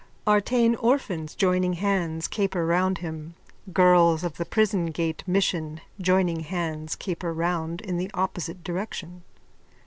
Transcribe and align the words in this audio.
_Artane 0.25 0.75
orphans, 0.81 1.35
joining 1.35 1.73
hands, 1.73 2.27
caper 2.27 2.65
round 2.65 2.97
him. 3.05 3.35
Girls 3.71 4.23
of 4.23 4.37
the 4.37 4.45
Prison 4.47 4.87
Gate 4.87 5.23
Mission, 5.27 5.79
joining 5.99 6.39
hands, 6.39 6.95
caper 6.95 7.31
round 7.31 7.81
in 7.81 7.97
the 7.97 8.09
opposite 8.15 8.63
direction.) 8.63 9.21